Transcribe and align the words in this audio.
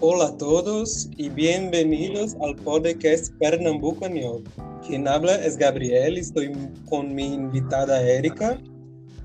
Hola 0.00 0.26
a 0.26 0.36
todos 0.36 1.10
y 1.16 1.28
bienvenidos 1.28 2.36
al 2.40 2.54
podcast 2.54 3.32
Pernambucañol. 3.40 4.44
Quien 4.86 5.08
habla 5.08 5.34
es 5.44 5.56
Gabriel 5.56 6.18
y 6.18 6.20
estoy 6.20 6.52
con 6.88 7.12
mi 7.12 7.34
invitada 7.34 8.00
Erika. 8.08 8.60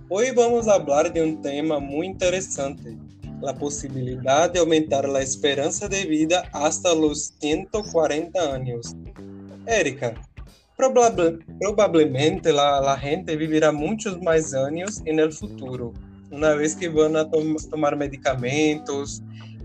Hoy 0.09 0.31
vamos 0.35 0.67
a 0.67 0.73
hablar 0.73 1.13
de 1.13 1.21
un 1.21 1.43
tema 1.43 1.77
muy 1.77 2.07
interesante, 2.07 2.97
la 3.39 3.53
posibilidad 3.53 4.51
de 4.51 4.61
aumentar 4.61 5.07
la 5.07 5.21
esperanza 5.21 5.87
de 5.87 6.05
vida 6.05 6.49
hasta 6.53 6.95
los 6.95 7.35
140 7.39 8.55
años. 8.55 8.95
Erika, 9.67 10.15
probablemente 10.75 12.51
la, 12.51 12.81
la 12.81 12.97
gente 12.97 13.35
vivirá 13.35 13.71
muchos 13.71 14.19
más 14.23 14.55
años 14.55 15.03
en 15.05 15.19
el 15.19 15.31
futuro, 15.33 15.93
una 16.31 16.55
vez 16.55 16.75
que 16.75 16.87
a 16.87 17.29
tom 17.29 17.57
tomar 17.69 17.95
medicamentos 17.95 19.21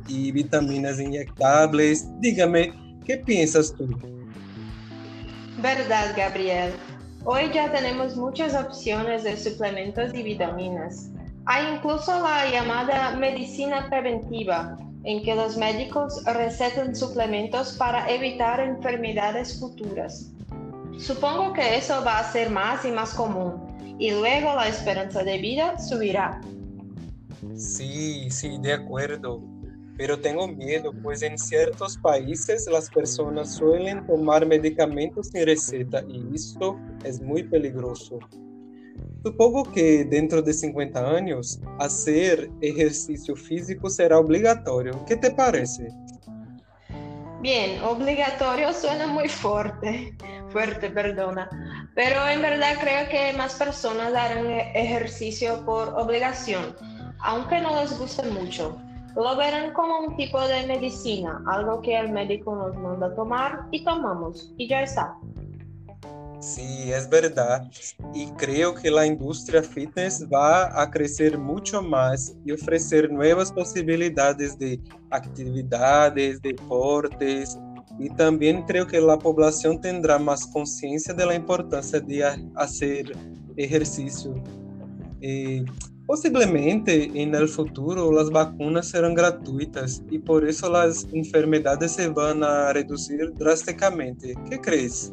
y 0.09 0.33
vitaminas 0.33 0.99
inyectables. 0.99 2.09
Dígame, 2.21 2.73
¿qué 3.05 3.19
piensas 3.19 3.73
tú? 3.77 3.89
Verdad, 5.59 6.15
Gabriel. 6.17 6.73
Hoy 7.25 7.51
ya 7.53 7.71
tenemos 7.71 8.17
muchas 8.17 8.55
opciones 8.55 9.25
de 9.25 9.37
suplementos 9.37 10.15
y 10.15 10.23
vitaminas. 10.23 11.11
Hay 11.45 11.75
incluso 11.75 12.21
la 12.23 12.51
llamada 12.51 13.17
medicina 13.17 13.89
preventiva, 13.89 14.79
en 15.05 15.23
que 15.23 15.35
los 15.35 15.57
médicos 15.57 16.23
recetan 16.25 16.95
suplementos 16.95 17.73
para 17.79 18.09
evitar 18.11 18.61
enfermedades 18.61 19.59
futuras. 19.59 20.31
Supongo 20.99 21.53
que 21.53 21.77
eso 21.77 22.03
va 22.05 22.19
a 22.19 22.33
ser 22.33 22.51
más 22.51 22.85
y 22.85 22.91
más 22.91 23.15
común 23.15 23.69
y 23.99 24.11
luego 24.11 24.55
la 24.55 24.69
esperanza 24.69 25.23
de 25.23 25.39
vida 25.39 25.79
subirá. 25.79 26.41
Sí, 27.57 28.31
sí, 28.31 28.59
de 28.61 28.75
acuerdo. 28.75 29.43
Pero 29.99 30.19
tengo 30.19 30.47
miedo, 30.47 30.93
pues 31.03 31.23
en 31.23 31.37
ciertos 31.37 31.99
países 31.99 32.69
las 32.71 32.89
personas 32.89 33.57
suelen 33.57 34.07
tomar 34.07 34.47
medicamentos 34.47 35.27
sin 35.27 35.45
receta 35.45 36.05
y 36.09 36.37
esto 36.37 36.79
es 37.05 37.21
muy 37.21 37.43
peligroso. 37.43 38.21
Supongo 39.25 39.65
que 39.65 40.05
dentro 40.05 40.41
de 40.41 40.53
50 40.53 41.11
años 41.11 41.61
hacer 41.81 42.49
ejercicio 42.61 43.35
físico 43.35 43.91
será 43.91 44.21
obligatorio. 44.21 45.05
¿Qué 45.05 45.17
te 45.17 45.33
parece? 45.33 45.89
Bien, 47.41 47.83
obligatorio 47.83 48.73
suena 48.73 49.09
muy 49.09 49.29
fuerte, 49.29 50.17
fuerte, 50.51 50.91
perdona. 50.91 51.51
Pero 51.97 52.29
en 52.29 52.41
verdad 52.41 52.77
creo 52.81 53.09
que 53.09 53.37
más 53.37 53.55
personas 53.55 54.15
harán 54.15 54.47
ejercicio 54.47 55.65
por 55.65 55.89
obligación, 55.89 56.77
aunque 57.19 57.61
no 57.61 57.81
les 57.81 57.99
guste 57.99 58.23
mucho. 58.29 58.81
Verán 59.15 59.73
como 59.73 60.01
un 60.01 60.17
tipo 60.17 60.41
de 60.41 60.67
medicina, 60.67 61.43
algo 61.47 61.81
que 61.81 61.99
el 61.99 62.11
médico 62.11 62.55
nos 62.55 62.77
manda 62.77 63.15
tomar 63.15 63.67
y 63.71 63.85
tomamos, 63.85 64.53
y 64.57 64.69
ya 64.69 64.83
está. 64.83 65.17
Sí, 66.41 66.93
es 66.93 67.09
verdad. 67.09 67.69
Y 68.15 68.27
creo 68.33 68.73
que 68.73 68.91
la 68.91 69.05
industria 69.05 69.63
fitness 69.63 70.25
va 70.33 70.81
a 70.81 70.89
crecer 70.89 71.37
mucho 71.37 71.83
más 71.83 72.37
y 72.45 72.53
ofrecer 72.53 73.11
nuevas 73.11 73.51
posibilidades 73.51 74.57
de 74.59 74.81
actividades, 75.11 76.41
deportes. 76.41 77.59
Y 77.99 78.09
también 78.11 78.63
creo 78.63 78.87
que 78.87 79.01
la 79.01 79.19
población 79.19 79.81
tendrá 79.81 80.19
más 80.19 80.47
conciencia 80.47 81.13
de 81.13 81.27
la 81.27 81.35
importancia 81.35 81.99
de 81.99 82.25
hacer 82.55 83.13
ejercicio. 83.57 84.35
Eh, 85.21 85.65
posiblemente 86.09 87.11
en 87.23 87.35
el 87.35 87.49
futuro 87.49 88.11
las 88.11 88.31
vacunas 88.31 88.89
serán 88.89 89.15
gratuitas 89.15 90.03
y 90.11 90.19
por 90.19 90.49
eso 90.49 90.71
las 90.71 91.07
enfermedades 91.13 91.93
se 91.93 92.09
van 92.09 92.43
a 92.43 92.73
reducir 92.73 93.35
drásticamente. 93.35 94.35
¿Qué 94.49 94.59
crees? 94.59 95.13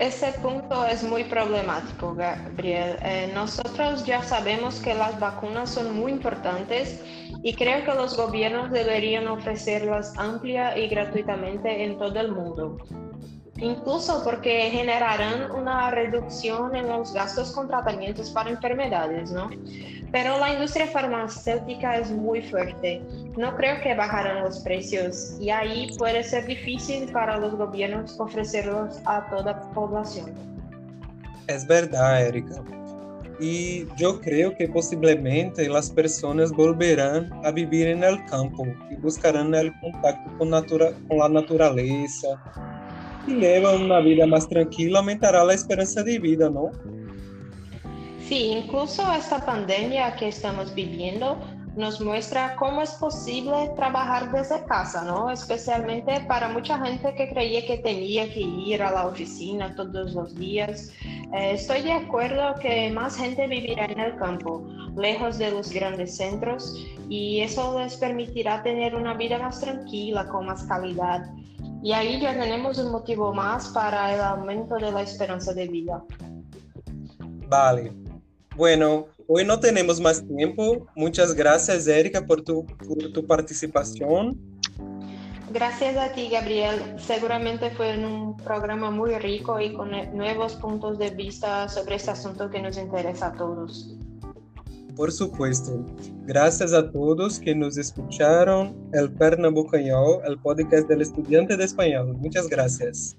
Ese 0.00 0.32
punto 0.42 0.84
es 0.84 1.04
muy 1.04 1.22
problemático, 1.24 2.12
Gabriel. 2.16 2.96
Eh, 3.02 3.30
nosotros 3.34 4.04
ya 4.04 4.20
sabemos 4.24 4.80
que 4.80 4.94
las 4.94 5.18
vacunas 5.20 5.70
son 5.70 5.94
muy 5.94 6.10
importantes 6.10 7.00
y 7.44 7.54
creo 7.54 7.84
que 7.84 7.94
los 7.94 8.16
gobiernos 8.16 8.72
deberían 8.72 9.28
ofrecerlas 9.28 10.12
amplia 10.18 10.76
y 10.76 10.88
gratuitamente 10.88 11.84
en 11.84 11.96
todo 11.98 12.18
el 12.18 12.32
mundo 12.32 12.78
incluso 13.58 14.22
porque 14.22 14.70
generarán 14.70 15.50
una 15.50 15.90
reducción 15.90 16.74
en 16.74 16.88
los 16.88 17.12
gastos 17.12 17.52
con 17.52 17.68
tratamientos 17.68 18.30
para 18.30 18.50
enfermedades, 18.50 19.30
¿no? 19.30 19.50
Pero 20.12 20.38
la 20.38 20.52
industria 20.52 20.86
farmacéutica 20.86 21.98
es 21.98 22.10
muy 22.10 22.42
fuerte. 22.42 23.02
No 23.36 23.54
creo 23.56 23.80
que 23.82 23.94
bajarán 23.94 24.44
los 24.44 24.60
precios 24.60 25.36
y 25.40 25.50
ahí 25.50 25.94
puede 25.98 26.22
ser 26.22 26.46
difícil 26.46 27.10
para 27.12 27.38
los 27.38 27.54
gobiernos 27.54 28.18
ofrecerlos 28.18 29.00
a 29.04 29.28
toda 29.30 29.60
población. 29.72 30.32
Es 31.48 31.66
verdad, 31.66 32.26
Erika. 32.26 32.62
Y 33.38 33.86
yo 33.96 34.18
creo 34.20 34.56
que 34.56 34.66
posiblemente 34.68 35.68
las 35.68 35.90
personas 35.90 36.50
volverán 36.52 37.30
a 37.44 37.50
vivir 37.50 37.88
en 37.88 38.02
el 38.02 38.24
campo 38.26 38.64
y 38.90 38.96
buscarán 38.96 39.54
el 39.54 39.78
contacto 39.80 40.38
con, 40.38 40.50
natura 40.50 40.92
con 41.06 41.18
la 41.18 41.28
naturaleza, 41.28 42.28
y 43.26 43.34
lleva 43.34 43.74
una 43.74 44.00
vida 44.00 44.26
más 44.26 44.48
tranquila 44.48 45.00
aumentará 45.00 45.44
la 45.44 45.54
esperanza 45.54 46.02
de 46.02 46.18
vida, 46.18 46.48
¿no? 46.50 46.70
Sí, 48.28 48.48
incluso 48.48 49.02
esta 49.12 49.44
pandemia 49.44 50.16
que 50.16 50.28
estamos 50.28 50.74
viviendo 50.74 51.38
nos 51.76 52.00
muestra 52.00 52.56
cómo 52.56 52.80
es 52.80 52.90
posible 52.92 53.70
trabajar 53.76 54.32
desde 54.32 54.64
casa, 54.64 55.04
¿no? 55.04 55.30
Especialmente 55.30 56.20
para 56.26 56.48
mucha 56.48 56.82
gente 56.84 57.14
que 57.14 57.28
creía 57.28 57.66
que 57.66 57.76
tenía 57.78 58.32
que 58.32 58.40
ir 58.40 58.82
a 58.82 58.90
la 58.90 59.06
oficina 59.06 59.74
todos 59.76 60.14
los 60.14 60.34
días. 60.34 60.90
Eh, 61.34 61.52
estoy 61.52 61.82
de 61.82 61.92
acuerdo 61.92 62.54
que 62.60 62.90
más 62.90 63.16
gente 63.16 63.46
vivirá 63.46 63.84
en 63.84 64.00
el 64.00 64.16
campo, 64.16 64.66
lejos 64.96 65.36
de 65.36 65.50
los 65.50 65.70
grandes 65.70 66.16
centros, 66.16 66.74
y 67.10 67.40
eso 67.40 67.78
les 67.78 67.96
permitirá 67.96 68.62
tener 68.62 68.94
una 68.94 69.12
vida 69.12 69.38
más 69.38 69.60
tranquila, 69.60 70.26
con 70.28 70.46
más 70.46 70.64
calidad. 70.64 71.26
Y 71.86 71.92
ahí 71.92 72.20
ya 72.20 72.36
tenemos 72.36 72.78
un 72.78 72.90
motivo 72.90 73.32
más 73.32 73.68
para 73.68 74.12
el 74.12 74.20
aumento 74.20 74.74
de 74.74 74.90
la 74.90 75.02
esperanza 75.02 75.54
de 75.54 75.68
vida. 75.68 76.02
Vale. 77.48 77.92
Bueno, 78.56 79.06
hoy 79.28 79.44
no 79.44 79.60
tenemos 79.60 80.00
más 80.00 80.26
tiempo. 80.26 80.84
Muchas 80.96 81.32
gracias, 81.32 81.86
Erika, 81.86 82.26
por 82.26 82.42
tu, 82.42 82.66
por 82.66 83.12
tu 83.12 83.24
participación. 83.24 84.36
Gracias 85.52 85.96
a 85.96 86.12
ti, 86.12 86.28
Gabriel. 86.28 86.96
Seguramente 86.98 87.70
fue 87.70 87.96
un 87.96 88.36
programa 88.36 88.90
muy 88.90 89.14
rico 89.18 89.60
y 89.60 89.72
con 89.72 89.92
nuevos 90.12 90.54
puntos 90.54 90.98
de 90.98 91.10
vista 91.10 91.68
sobre 91.68 91.94
este 91.94 92.10
asunto 92.10 92.50
que 92.50 92.60
nos 92.62 92.76
interesa 92.78 93.28
a 93.28 93.32
todos. 93.34 93.96
Por 94.96 95.12
supuesto. 95.12 95.84
Gracias 96.24 96.72
a 96.72 96.90
todos 96.90 97.38
que 97.38 97.54
nos 97.54 97.76
escucharon. 97.76 98.74
El 98.92 99.12
Pernambucañol, 99.12 100.22
el 100.26 100.38
podcast 100.38 100.88
del 100.88 101.02
estudiante 101.02 101.56
de 101.56 101.64
español. 101.64 102.16
Muchas 102.18 102.48
gracias. 102.48 103.16